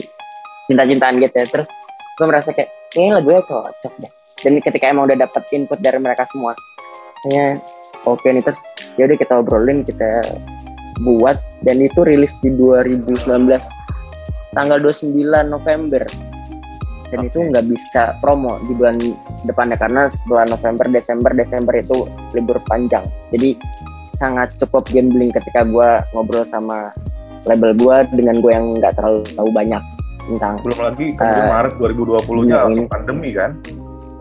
cinta-cintaan 0.70 1.18
gitu 1.23 1.35
ya. 1.35 1.46
Terus 1.46 1.68
gue 2.16 2.26
merasa 2.26 2.50
kayak 2.54 2.70
ini 2.94 3.14
lagunya 3.14 3.42
cocok 3.46 3.94
deh. 4.02 4.12
Dan 4.44 4.61
ketika 4.61 4.92
emang 4.92 5.08
udah 5.08 5.18
dapet 5.18 5.42
input 5.56 5.80
dari 5.80 5.96
mereka 5.96 6.28
semua 6.28 6.52
kayaknya 7.25 7.58
oke 8.04 8.20
okay 8.20 8.30
nih. 8.37 8.44
Terus 8.44 8.62
ya 9.00 9.02
udah 9.08 9.18
kita 9.18 9.32
obrolin 9.40 9.80
kita 9.82 10.23
buat. 11.02 11.38
Dan 11.64 11.82
itu 11.82 12.06
rilis 12.06 12.32
di 12.44 12.52
2019 12.54 13.16
tanggal 14.54 14.78
29 14.80 15.12
November. 15.50 16.02
Dan 17.06 17.23
okay. 17.23 17.30
itu 17.30 17.38
nggak 17.38 17.66
bisa 17.70 18.18
promo 18.18 18.58
di 18.66 18.75
bulan 18.75 18.99
depannya 19.46 19.78
karena 19.78 20.11
setelah 20.11 20.50
November, 20.50 20.90
Desember, 20.90 21.30
Desember 21.38 21.75
itu 21.78 22.11
libur 22.35 22.58
panjang. 22.66 23.06
Jadi 23.30 23.54
sangat 24.16 24.49
cukup 24.61 24.88
gambling 24.90 25.30
ketika 25.32 25.64
gue 25.64 25.90
ngobrol 26.12 26.44
sama 26.49 26.92
label 27.46 27.73
gue 27.76 27.96
dengan 28.16 28.42
gue 28.42 28.52
yang 28.52 28.66
nggak 28.80 28.94
terlalu 28.99 29.23
tahu 29.37 29.49
banyak 29.54 29.82
tentang 30.26 30.54
belum 30.66 30.80
lagi 30.82 31.06
uh, 31.23 31.46
Maret 31.46 31.75
2020 31.78 32.50
nya 32.50 32.56
langsung 32.66 32.87
pandemi 32.90 33.30
kan? 33.30 33.54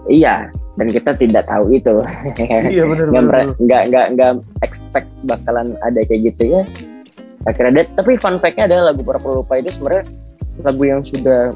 Iya 0.05 0.53
dan 0.75 0.87
kita 0.91 1.17
tidak 1.17 1.47
tahu 1.49 1.65
itu. 1.73 1.95
Iya 2.75 2.83
benar 2.85 3.07
nggak 3.57 3.81
nggak 3.89 4.05
nggak 4.13 4.31
expect 4.61 5.09
bakalan 5.25 5.73
ada 5.81 5.99
kayak 6.05 6.35
gitu 6.35 6.59
ya. 6.59 6.61
Akhirnya 7.49 7.81
ada 7.81 7.81
tapi 7.97 8.17
fun 8.21 8.37
fact-nya 8.37 8.69
adalah 8.69 8.93
lagu 8.93 9.01
para 9.01 9.17
pelupa 9.17 9.53
itu 9.57 9.73
sebenarnya 9.73 10.03
lagu 10.61 10.83
yang 10.85 11.01
sudah 11.01 11.49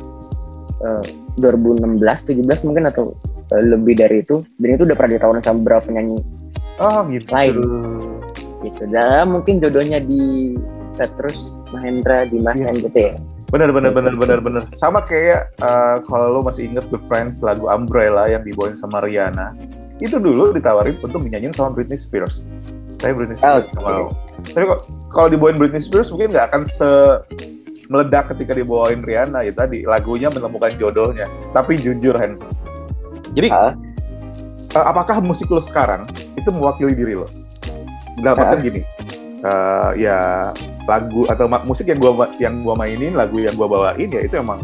uh, 0.82 1.04
2016 1.42 2.02
17 2.02 2.68
mungkin 2.68 2.84
atau 2.90 3.14
uh, 3.54 3.64
lebih 3.64 4.00
dari 4.02 4.26
itu. 4.26 4.42
Dan 4.58 4.80
itu 4.80 4.84
udah 4.90 4.96
pernah 4.98 5.14
ditawarin 5.18 5.44
sama 5.46 5.58
beberapa 5.62 5.84
penyanyi 5.86 6.40
oh 6.80 7.00
gitu. 7.12 7.28
lain 7.30 7.56
gitu 8.64 8.84
dan 8.92 9.32
mungkin 9.32 9.64
jodohnya 9.64 10.00
di 10.04 10.56
Petrus 11.00 11.56
Mahendra 11.72 12.28
di 12.28 12.42
Mahen 12.44 12.76
yeah. 12.76 12.84
gitu 12.84 13.00
ya 13.12 13.16
Bener 13.50 13.74
bener 13.74 13.90
bener 13.90 14.14
bener 14.14 14.40
bener. 14.46 14.64
Sama 14.78 15.02
kayak 15.02 15.58
uh, 15.58 16.06
kalau 16.06 16.38
lo 16.38 16.40
masih 16.46 16.70
inget 16.70 16.86
Good 16.94 17.02
Friends 17.10 17.42
lagu 17.42 17.66
Umbrella 17.66 18.30
yang 18.30 18.46
dibawain 18.46 18.78
sama 18.78 19.02
Rihanna, 19.02 19.58
itu 19.98 20.22
dulu 20.22 20.54
ditawarin 20.54 21.02
untuk 21.02 21.26
dinyanyiin 21.26 21.50
sama 21.50 21.74
Britney 21.74 21.98
Spears. 21.98 22.54
Tapi 23.02 23.10
Britney 23.18 23.34
Spears 23.34 23.66
oh, 23.74 23.74
okay. 23.74 23.82
mau. 23.82 24.06
Tapi 24.54 24.64
kok 24.70 24.82
kalau 25.10 25.28
dibawain 25.34 25.58
Britney 25.58 25.82
Spears 25.82 26.14
mungkin 26.14 26.30
nggak 26.30 26.54
akan 26.54 26.62
se 26.62 26.90
meledak 27.90 28.30
ketika 28.38 28.54
dibawain 28.54 29.02
Rihanna 29.02 29.42
ya 29.42 29.50
tadi 29.50 29.82
lagunya 29.82 30.30
menemukan 30.30 30.78
jodohnya. 30.78 31.26
Tapi 31.50 31.82
jujur 31.82 32.14
Hen, 32.22 32.38
jadi 33.34 33.50
uh? 33.54 33.74
Uh, 34.78 34.86
apakah 34.86 35.18
musik 35.26 35.50
lo 35.50 35.58
sekarang 35.58 36.06
itu 36.38 36.50
mewakili 36.54 36.94
diri 36.94 37.18
lo? 37.18 37.26
Dalam 38.20 38.38
uh? 38.40 38.60
gini, 38.60 38.82
uh, 39.44 39.92
ya 39.96 40.52
lagu 40.90 41.30
atau 41.30 41.46
musik 41.66 41.88
yang 41.88 42.00
gua 42.02 42.28
yang 42.42 42.62
gua 42.66 42.76
mainin, 42.76 43.16
lagu 43.16 43.40
yang 43.40 43.56
gua 43.56 43.68
bawain 43.70 44.10
ya 44.10 44.22
itu 44.24 44.38
emang 44.38 44.60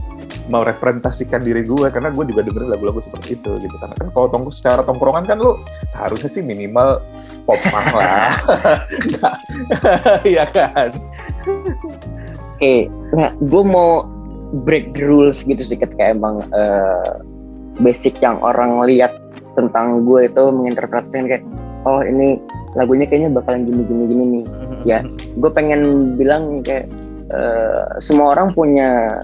mau 0.46 0.62
representasikan 0.62 1.42
diri 1.42 1.66
gue 1.66 1.90
karena 1.90 2.14
gue 2.14 2.26
juga 2.30 2.46
dengerin 2.46 2.70
lagu-lagu 2.70 3.02
seperti 3.02 3.38
itu 3.38 3.58
gitu 3.58 3.76
karena 3.82 3.96
kan 3.98 4.08
kalau 4.14 4.28
tong 4.30 4.46
secara 4.54 4.86
tongkrongan 4.86 5.26
kan 5.26 5.38
lo 5.42 5.66
seharusnya 5.90 6.30
sih 6.30 6.44
minimal 6.46 7.02
pop 7.50 7.58
punk 7.74 7.90
lah 7.98 8.38
iya 10.30 10.46
kan 10.46 10.94
oke 10.94 12.62
okay. 12.62 12.86
nah 13.18 13.34
gue 13.42 13.64
mau 13.66 14.06
break 14.70 14.94
the 14.94 15.02
rules 15.02 15.42
gitu 15.42 15.62
sih 15.66 15.78
ketika 15.82 16.14
emang 16.14 16.46
uh, 16.54 17.18
basic 17.82 18.14
yang 18.22 18.38
orang 18.46 18.86
lihat 18.86 19.18
tentang 19.58 20.06
gue 20.06 20.30
itu 20.30 20.44
menginterpretasikan 20.54 21.26
kayak 21.26 21.44
oh 21.86 22.02
ini 22.02 22.42
lagunya 22.74 23.06
kayaknya 23.08 23.40
bakalan 23.40 23.64
gini 23.66 23.82
gini 23.86 24.04
gini 24.10 24.24
nih. 24.26 24.46
Ya 24.86 25.00
gue 25.38 25.52
pengen 25.54 26.14
bilang 26.20 26.62
kayak 26.66 26.90
uh, 27.32 27.98
semua 28.02 28.36
orang 28.38 28.52
punya 28.54 29.22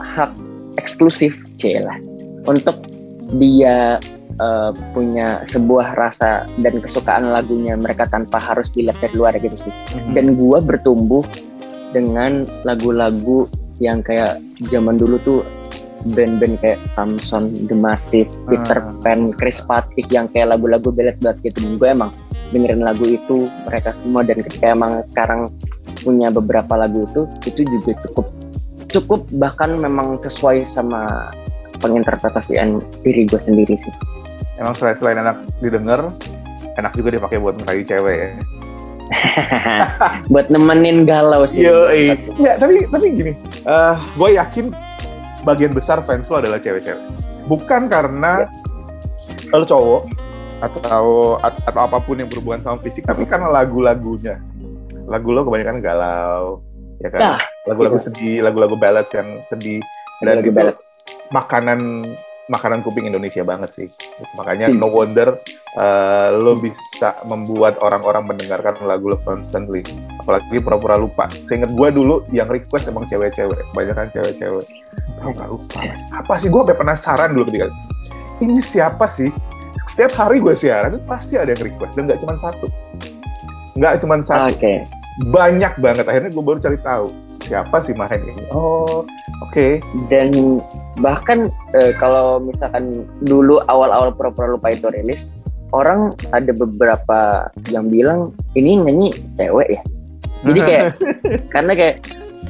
hak 0.00 0.32
eksklusif 0.80 1.36
lah 1.60 1.98
untuk 2.48 2.80
dia 3.36 4.00
uh, 4.40 4.72
punya 4.96 5.44
sebuah 5.44 5.94
rasa 5.94 6.48
dan 6.64 6.80
kesukaan 6.80 7.28
lagunya 7.28 7.76
mereka 7.76 8.08
tanpa 8.08 8.40
harus 8.40 8.72
dilihat 8.72 8.98
dari 9.04 9.14
luar 9.14 9.36
gitu 9.36 9.68
sih. 9.68 9.72
Mm-hmm. 9.72 10.12
dan 10.16 10.26
gue 10.34 10.58
bertumbuh 10.64 11.24
dengan 11.90 12.46
lagu-lagu 12.62 13.50
yang 13.82 14.00
kayak 14.00 14.38
zaman 14.70 14.96
dulu 14.96 15.16
tuh 15.24 15.40
band-band 16.12 16.60
kayak 16.64 16.80
Samson, 16.96 17.52
The 17.68 17.76
Massive, 17.76 18.30
Peter 18.48 18.78
uh. 18.80 18.96
Pan, 19.04 19.36
Chris 19.36 19.60
Patik 19.64 20.08
yang 20.08 20.26
kayak 20.32 20.56
lagu-lagu 20.56 20.88
belet 20.88 21.16
banget 21.20 21.52
gitu. 21.52 21.76
Gue 21.76 21.92
emang 21.92 22.10
dengerin 22.50 22.82
lagu 22.82 23.04
itu 23.06 23.46
mereka 23.68 23.94
semua. 24.00 24.24
Dan 24.24 24.42
ketika 24.42 24.72
emang 24.72 25.04
sekarang 25.12 25.52
punya 26.00 26.32
beberapa 26.32 26.74
lagu 26.80 27.04
itu 27.04 27.28
itu 27.46 27.62
juga 27.68 27.92
cukup 28.08 28.26
cukup 28.90 29.20
bahkan 29.38 29.78
memang 29.78 30.18
sesuai 30.18 30.66
sama 30.66 31.30
penginterpretasian 31.78 32.82
diri 33.06 33.24
gue 33.24 33.40
sendiri 33.40 33.74
sih. 33.78 33.94
Emang 34.58 34.76
selain 34.76 34.96
selain 34.98 35.18
enak 35.22 35.36
didengar 35.64 36.10
enak 36.76 36.92
juga 36.96 37.16
dipakai 37.16 37.38
buat 37.40 37.56
merayu 37.64 37.82
cewek 37.86 38.16
ya. 38.16 38.30
Buat 40.32 40.54
nemenin 40.54 41.02
galau 41.02 41.42
sih. 41.42 41.66
Yo, 41.66 41.90
ya 41.90 42.54
tapi 42.62 42.86
tapi 42.86 43.06
gini 43.10 43.32
uh, 43.66 43.98
gue 44.14 44.38
yakin 44.38 44.70
sebagian 45.40 45.72
besar 45.72 46.04
fans 46.04 46.28
lo 46.28 46.38
adalah 46.38 46.60
cewek-cewek 46.60 47.00
bukan 47.48 47.88
karena 47.88 48.44
ya. 49.50 49.56
lo 49.56 49.64
cowok 49.64 50.02
atau 50.60 51.40
atau 51.40 51.80
apa 51.80 51.98
pun 52.04 52.20
yang 52.20 52.28
berhubungan 52.28 52.60
sama 52.60 52.76
fisik 52.84 53.08
tapi 53.08 53.24
karena 53.24 53.48
lagu-lagunya 53.48 54.36
lagu 55.08 55.32
lo 55.32 55.48
kebanyakan 55.48 55.80
galau 55.80 56.60
ya 57.00 57.08
kan 57.08 57.20
nah, 57.20 57.38
lagu-lagu 57.64 57.96
nah, 57.96 58.04
sedih 58.04 58.44
lagu-lagu 58.44 58.76
ballads 58.76 59.12
yang 59.16 59.40
sedih 59.42 59.80
dan 60.20 60.44
lagu 60.44 60.52
itu 60.52 60.52
ballad. 60.52 60.76
makanan 61.32 61.80
makanan 62.50 62.82
kuping 62.82 63.06
Indonesia 63.06 63.46
banget 63.46 63.70
sih. 63.70 63.88
Makanya 64.34 64.68
hmm. 64.68 64.76
no 64.82 64.90
wonder 64.90 65.38
uh, 65.78 66.34
lo 66.34 66.58
bisa 66.58 67.14
membuat 67.22 67.78
orang-orang 67.80 68.26
mendengarkan 68.26 68.74
lagu 68.82 69.14
lo 69.14 69.18
constantly. 69.22 69.86
Apalagi 70.18 70.58
pura-pura 70.58 70.98
lupa. 70.98 71.30
Seingat 71.46 71.70
gue 71.70 71.88
dulu 71.94 72.26
yang 72.34 72.50
request 72.50 72.90
emang 72.90 73.06
cewek-cewek. 73.06 73.62
Banyak 73.72 73.94
kan 73.94 74.10
cewek-cewek. 74.10 74.66
Pura-pura 75.22 75.46
lupa 75.46 75.78
apa 76.10 76.34
sih? 76.42 76.50
Gue 76.50 76.66
penasaran 76.66 77.32
dulu 77.32 77.54
ketika 77.54 77.70
ini 78.42 78.58
siapa 78.58 79.06
sih? 79.06 79.30
Setiap 79.86 80.12
hari 80.18 80.42
gue 80.42 80.52
siaran 80.58 80.98
itu 80.98 81.02
pasti 81.06 81.38
ada 81.38 81.54
yang 81.54 81.62
request. 81.62 81.94
Dan 81.94 82.10
nggak 82.10 82.20
cuma 82.26 82.34
satu. 82.34 82.66
Nggak 83.78 84.02
cuma 84.02 84.18
satu. 84.20 84.52
Okay. 84.58 84.82
banyak 85.28 85.76
banget. 85.78 86.04
Akhirnya 86.08 86.30
gue 86.32 86.44
baru 86.44 86.58
cari 86.58 86.80
tahu 86.80 87.29
siapa 87.40 87.82
sih 87.82 87.96
Mahen 87.96 88.22
ini? 88.24 88.44
Oh 88.52 89.02
oke. 89.42 89.50
Okay. 89.50 89.72
dan 90.12 90.60
bahkan 91.00 91.50
eh, 91.74 91.92
kalau 91.98 92.38
misalkan 92.38 93.08
dulu 93.26 93.58
awal-awal 93.66 94.14
pura-pura 94.14 94.54
lupa 94.54 94.70
itu 94.70 94.86
rilis 94.92 95.26
orang 95.74 96.14
ada 96.34 96.50
beberapa 96.54 97.50
yang 97.70 97.90
bilang 97.90 98.34
ini 98.54 98.78
nyanyi 98.78 99.08
cewek 99.38 99.68
ya? 99.78 99.82
Jadi 100.46 100.60
kayak 100.64 100.84
karena 101.54 101.72
kayak 101.76 101.96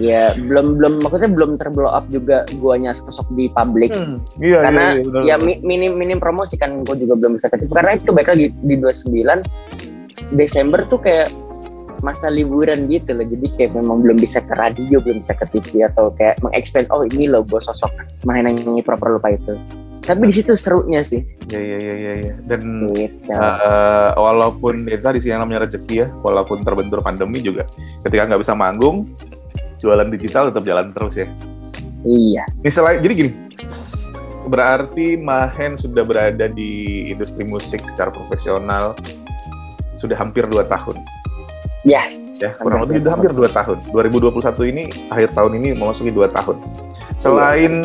ya 0.00 0.32
belum 0.38 0.80
belum 0.80 0.92
maksudnya 1.04 1.28
belum 1.28 1.50
terblow 1.60 1.90
up 1.90 2.08
juga 2.08 2.48
guanya 2.62 2.96
sosok 2.96 3.26
di 3.36 3.52
publik. 3.52 3.92
Hmm, 3.92 4.22
iya, 4.40 4.64
karena 4.64 4.84
iya, 4.96 5.36
iya, 5.36 5.36
ya 5.40 5.60
minim 5.60 5.98
minim 5.98 6.18
promosi 6.22 6.56
kan 6.56 6.86
gue 6.86 6.96
juga 6.96 7.20
belum 7.20 7.36
bisa 7.36 7.52
ketipu 7.52 7.76
karena 7.76 8.00
itu 8.00 8.10
baik 8.14 8.32
lagi 8.32 8.46
di 8.64 8.74
29 8.80 10.36
Desember 10.36 10.86
tuh 10.86 11.00
kayak 11.02 11.28
masa 12.00 12.32
liburan 12.32 12.88
gitu 12.88 13.12
loh 13.12 13.26
jadi 13.26 13.46
kayak 13.56 13.72
memang 13.76 14.04
belum 14.04 14.18
bisa 14.20 14.40
ke 14.40 14.54
radio 14.56 14.98
belum 15.00 15.22
bisa 15.22 15.36
ke 15.36 15.44
TV 15.52 15.84
atau 15.86 16.12
kayak 16.16 16.40
mengexplain 16.44 16.88
oh 16.92 17.04
ini 17.06 17.28
loh 17.28 17.44
gue 17.44 17.60
sosok 17.60 17.90
main 18.24 18.48
yang 18.48 18.56
proper 18.84 19.20
lupa 19.20 19.32
itu 19.32 19.54
tapi 20.00 20.32
di 20.32 20.34
situ 20.34 20.56
serunya 20.56 21.04
sih 21.04 21.22
ya 21.52 21.60
ya 21.60 21.78
ya 21.78 21.94
ya, 21.94 22.12
ya. 22.30 22.34
dan 22.48 22.88
gitu. 22.96 23.30
uh, 23.30 24.16
walaupun 24.16 24.88
itu 24.88 25.02
tadi 25.04 25.18
sih 25.22 25.30
yang 25.30 25.44
namanya 25.44 25.68
rezeki 25.68 25.94
ya 26.02 26.08
walaupun 26.24 26.64
terbentur 26.64 27.04
pandemi 27.04 27.38
juga 27.44 27.68
ketika 28.08 28.26
nggak 28.26 28.42
bisa 28.42 28.56
manggung 28.56 29.12
jualan 29.80 30.12
digital 30.12 30.52
tetap 30.52 30.62
jalan 30.62 30.92
terus 30.92 31.16
ya. 31.16 31.26
Iya. 32.04 32.44
Misalnya, 32.60 33.00
jadi 33.00 33.12
gini, 33.16 33.32
berarti 34.48 35.16
Mahen 35.16 35.76
sudah 35.76 36.04
berada 36.04 36.46
di 36.52 37.04
industri 37.08 37.44
musik 37.44 37.80
secara 37.88 38.12
profesional 38.12 38.92
sudah 39.96 40.16
hampir 40.16 40.48
dua 40.48 40.64
tahun. 40.68 41.00
Yes. 41.82 42.20
Ya, 42.36 42.56
kurang 42.60 42.84
lebih 42.84 43.04
sudah 43.04 43.12
hampir 43.16 43.32
dua 43.32 43.48
tahun. 43.48 43.78
2021 43.92 44.72
ini 44.72 44.84
akhir 45.08 45.32
tahun 45.32 45.52
ini 45.60 45.68
memasuki 45.76 46.12
dua 46.12 46.28
tahun. 46.28 46.60
Selain 47.16 47.84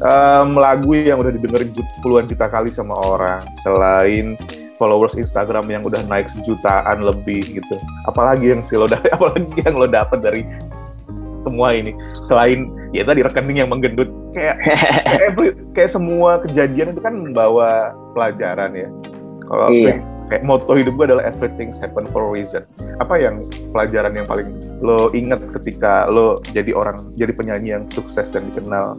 um, 0.00 0.48
lagu 0.56 0.92
yang 0.92 1.20
udah 1.20 1.32
didengerin 1.32 1.72
puluhan 2.04 2.28
juta 2.28 2.48
kali 2.48 2.68
sama 2.72 2.96
orang, 2.96 3.44
selain 3.64 4.36
followers 4.80 5.16
Instagram 5.16 5.68
yang 5.68 5.84
udah 5.84 6.00
naik 6.08 6.28
sejutaan 6.32 7.04
lebih 7.04 7.60
gitu. 7.60 7.76
Apalagi 8.08 8.56
yang 8.56 8.64
sih 8.64 8.80
lo 8.80 8.88
dapat, 8.88 9.12
apalagi 9.16 9.60
yang 9.60 9.76
lo 9.76 9.88
dapat 9.88 10.18
dari 10.20 10.42
semua 11.40 11.72
ini 11.72 11.96
selain 12.20 12.68
ya 12.92 13.00
tadi 13.00 13.24
rekening 13.24 13.64
yang 13.64 13.72
menggendut 13.72 14.12
kayak 14.36 14.60
kayak, 15.08 15.20
every, 15.32 15.48
kayak 15.72 15.88
semua 15.88 16.36
kejadian 16.44 16.92
itu 16.92 17.00
kan 17.00 17.16
membawa 17.16 17.96
pelajaran 18.12 18.76
ya. 18.76 18.88
Kalau 19.48 19.68
iya. 19.72 19.96
Kayak 20.30 20.46
moto 20.46 20.78
hidup 20.78 20.94
gue 20.94 21.06
adalah 21.10 21.26
everything 21.26 21.74
happen 21.82 22.06
for 22.14 22.22
a 22.22 22.30
reason. 22.30 22.62
Apa 23.02 23.18
yang 23.18 23.50
pelajaran 23.74 24.14
yang 24.14 24.26
paling 24.30 24.48
lo 24.78 25.10
ingat 25.12 25.42
ketika 25.60 26.06
lo 26.06 26.38
jadi 26.54 26.70
orang 26.72 27.10
jadi 27.18 27.34
penyanyi 27.34 27.68
yang 27.74 27.84
sukses 27.90 28.30
dan 28.30 28.48
dikenal 28.54 28.96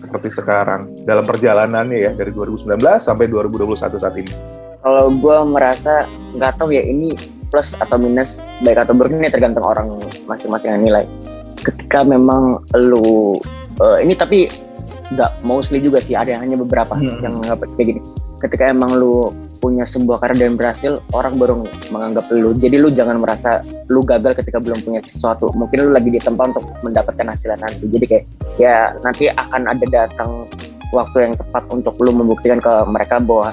seperti 0.00 0.32
sekarang 0.32 0.90
dalam 1.04 1.28
perjalanannya 1.28 2.10
ya 2.10 2.10
dari 2.16 2.32
2019 2.32 2.80
sampai 2.96 3.28
2021 3.28 4.00
saat 4.00 4.16
ini? 4.16 4.32
kalau 4.80 5.12
gue 5.12 5.36
merasa 5.44 6.08
nggak 6.36 6.56
tahu 6.60 6.72
ya 6.72 6.82
ini 6.84 7.12
plus 7.52 7.76
atau 7.76 8.00
minus 8.00 8.40
baik 8.64 8.80
atau 8.80 8.96
buruk 8.96 9.12
ini 9.12 9.28
tergantung 9.28 9.66
orang 9.66 10.00
masing-masing 10.24 10.72
yang 10.72 10.84
nilai 10.86 11.04
ketika 11.60 12.00
memang 12.06 12.62
lu 12.72 13.36
uh, 13.82 13.98
ini 14.00 14.16
tapi 14.16 14.48
nggak 15.10 15.42
mostly 15.42 15.82
juga 15.82 15.98
sih 16.00 16.14
ada 16.14 16.32
yang 16.32 16.42
hanya 16.46 16.56
beberapa 16.56 16.96
hmm. 16.96 17.20
yang 17.20 17.34
menganggap 17.36 17.66
kayak 17.76 17.86
gini 17.96 18.00
ketika 18.40 18.64
emang 18.72 18.90
lu 18.96 19.34
punya 19.60 19.84
sebuah 19.84 20.24
karya 20.24 20.48
dan 20.48 20.56
berhasil 20.56 20.92
orang 21.12 21.36
baru 21.36 21.68
menganggap 21.92 22.26
lu. 22.32 22.56
Jadi 22.56 22.76
lu 22.80 22.88
jangan 22.90 23.20
merasa 23.20 23.60
lu 23.92 24.00
gagal 24.00 24.40
ketika 24.40 24.58
belum 24.58 24.80
punya 24.82 25.00
sesuatu. 25.04 25.52
Mungkin 25.52 25.86
lu 25.86 25.90
lagi 25.92 26.08
di 26.08 26.18
tempat 26.18 26.56
untuk 26.56 26.64
mendapatkan 26.80 27.28
hasil 27.28 27.60
nanti. 27.60 27.84
Jadi 27.86 28.04
kayak 28.08 28.24
ya 28.56 28.96
nanti 29.04 29.28
akan 29.28 29.68
ada 29.68 29.86
datang 29.92 30.48
waktu 30.90 31.30
yang 31.30 31.32
tepat 31.36 31.68
untuk 31.70 31.94
lu 32.00 32.10
membuktikan 32.10 32.58
ke 32.58 32.72
mereka 32.88 33.20
bahwa 33.20 33.52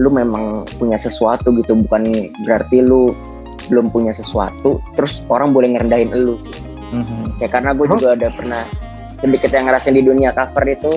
lu 0.00 0.08
memang 0.08 0.64
punya 0.80 0.96
sesuatu 0.96 1.52
gitu. 1.60 1.76
Bukan 1.76 2.32
berarti 2.48 2.80
lu 2.80 3.12
belum 3.68 3.92
punya 3.92 4.16
sesuatu 4.16 4.80
terus 4.96 5.20
orang 5.28 5.52
boleh 5.52 5.76
ngerendahin 5.76 6.10
lu 6.16 6.40
sih. 6.40 6.56
Mm-hmm. 6.88 7.44
ya 7.44 7.48
karena 7.52 7.76
gue 7.76 7.84
juga 7.84 8.16
ada 8.16 8.32
pernah 8.32 8.64
sedikit 9.20 9.52
yang 9.52 9.68
ngerasain 9.68 9.92
di 9.92 10.00
dunia 10.00 10.32
cover 10.32 10.64
itu 10.72 10.92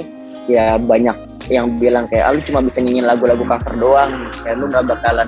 ya 0.48 0.80
banyak 0.80 1.16
yang 1.52 1.76
bilang 1.76 2.08
kayak 2.08 2.24
ah, 2.24 2.32
lu 2.32 2.42
cuma 2.48 2.64
bisa 2.64 2.80
nyanyiin 2.80 3.04
lagu-lagu 3.04 3.44
cover 3.44 3.74
doang 3.76 4.32
kayak 4.42 4.56
lu 4.56 4.72
nggak 4.72 4.88
bakalan 4.88 5.28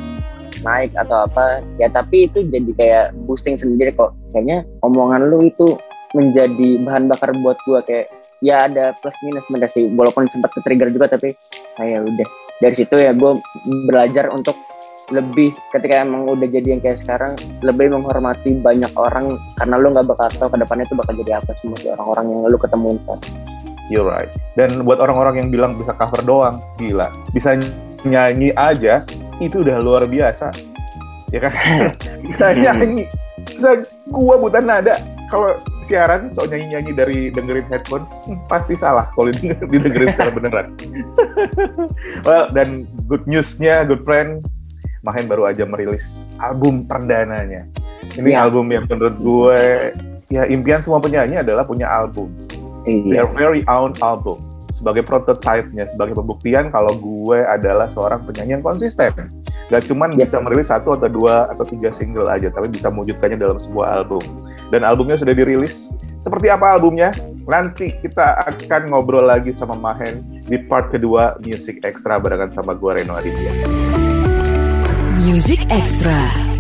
naik 0.64 0.96
atau 0.96 1.28
apa. 1.28 1.62
Ya 1.78 1.92
tapi 1.92 2.32
itu 2.32 2.48
jadi 2.48 2.72
kayak 2.74 3.06
pusing 3.28 3.60
sendiri 3.60 3.92
kok. 3.94 4.16
Kayaknya 4.32 4.64
omongan 4.82 5.28
lu 5.28 5.52
itu 5.52 5.76
menjadi 6.16 6.80
bahan 6.88 7.12
bakar 7.12 7.36
buat 7.44 7.60
gua 7.68 7.84
kayak 7.84 8.08
ya 8.40 8.66
ada 8.72 8.96
plus 9.04 9.14
minus 9.28 9.46
mereka 9.52 9.68
sih. 9.70 9.92
Walaupun 9.92 10.26
sempat 10.32 10.56
ke 10.56 10.64
trigger 10.64 10.90
juga 10.90 11.12
tapi 11.12 11.36
kayak 11.76 12.08
udah. 12.08 12.28
Dari 12.64 12.76
situ 12.80 12.96
ya 12.96 13.12
gue 13.12 13.44
belajar 13.92 14.32
untuk 14.32 14.56
lebih 15.12 15.52
ketika 15.76 16.00
emang 16.00 16.32
udah 16.32 16.48
jadi 16.48 16.78
yang 16.78 16.82
kayak 16.82 17.04
sekarang 17.04 17.36
lebih 17.60 17.92
menghormati 17.92 18.56
banyak 18.56 18.88
orang 18.96 19.36
karena 19.60 19.76
lu 19.76 19.92
nggak 19.92 20.08
bakal 20.08 20.32
tahu 20.32 20.50
ke 20.56 20.58
depannya 20.64 20.88
itu 20.88 20.96
bakal 20.96 21.14
jadi 21.20 21.44
apa 21.44 21.52
semua 21.60 21.76
orang-orang 22.00 22.26
yang 22.32 22.40
lu 22.48 22.58
ketemuin 22.62 22.98
sekarang. 23.04 23.43
You're 23.92 24.08
right. 24.08 24.32
Dan 24.56 24.88
buat 24.88 25.00
orang-orang 25.02 25.44
yang 25.44 25.50
bilang 25.52 25.72
bisa 25.76 25.92
cover 25.96 26.24
doang, 26.24 26.64
gila. 26.80 27.12
Bisa 27.36 27.60
nyanyi 28.08 28.56
aja, 28.56 29.04
itu 29.44 29.64
udah 29.64 29.80
luar 29.84 30.08
biasa. 30.08 30.52
Ya 31.36 31.40
kan? 31.44 31.54
bisa 32.28 32.56
nyanyi. 32.56 33.10
Bisa 33.44 33.84
gua 34.12 34.40
buta 34.40 34.64
nada. 34.64 35.00
Kalau 35.28 35.58
siaran 35.82 36.30
so 36.30 36.46
nyanyi-nyanyi 36.46 36.92
dari 36.94 37.20
dengerin 37.34 37.66
headphone, 37.66 38.06
hmm, 38.30 38.38
pasti 38.46 38.78
salah 38.78 39.10
kalau 39.18 39.34
didengerin 39.68 40.14
secara 40.14 40.30
beneran. 40.38 40.68
well, 42.22 42.54
dan 42.54 42.86
good 43.10 43.26
newsnya, 43.26 43.82
good 43.82 44.06
friend, 44.06 44.46
Mahen 45.04 45.28
baru 45.28 45.52
aja 45.52 45.68
merilis 45.68 46.32
album 46.40 46.88
perdananya. 46.88 47.68
Ini 48.16 48.32
ya. 48.32 48.48
album 48.48 48.72
yang 48.72 48.88
menurut 48.88 49.18
gue 49.20 49.60
ya 50.32 50.48
impian 50.48 50.80
semua 50.80 51.04
penyanyi 51.04 51.44
adalah 51.44 51.68
punya 51.68 51.92
album. 51.92 52.32
Iya. 52.84 53.24
Their 53.24 53.28
very 53.32 53.62
own 53.72 53.96
album 54.04 54.54
sebagai 54.74 55.06
prototype-nya, 55.06 55.86
sebagai 55.86 56.18
pembuktian 56.18 56.74
kalau 56.74 56.98
gue 56.98 57.46
adalah 57.46 57.86
seorang 57.86 58.26
penyanyi 58.26 58.58
yang 58.58 58.66
konsisten. 58.66 59.14
Gak 59.70 59.86
cuman 59.86 60.18
ya. 60.18 60.26
bisa 60.26 60.42
merilis 60.42 60.74
satu 60.74 60.98
atau 60.98 61.06
dua 61.06 61.46
atau 61.54 61.62
tiga 61.62 61.94
single 61.94 62.26
aja, 62.26 62.50
tapi 62.50 62.74
bisa 62.74 62.90
mewujudkannya 62.90 63.38
dalam 63.38 63.62
sebuah 63.62 64.02
album. 64.02 64.26
Dan 64.74 64.82
albumnya 64.82 65.14
sudah 65.14 65.38
dirilis. 65.38 65.94
Seperti 66.18 66.50
apa 66.50 66.74
albumnya? 66.74 67.14
Nanti 67.46 67.94
kita 68.02 68.50
akan 68.50 68.90
ngobrol 68.90 69.30
lagi 69.30 69.54
sama 69.54 69.78
Mahen 69.78 70.42
di 70.50 70.58
part 70.66 70.90
kedua 70.90 71.38
Music 71.46 71.84
Extra 71.86 72.18
barengan 72.18 72.50
sama 72.50 72.74
gue 72.74 72.92
Reno 72.98 73.14
Aditya. 73.14 73.54
Music 75.22 75.62
Extra. 75.70 76.53